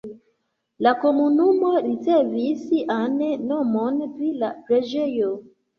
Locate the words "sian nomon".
2.71-4.05